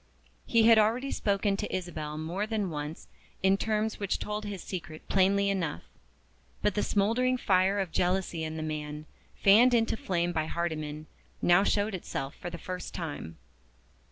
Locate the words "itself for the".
11.93-12.57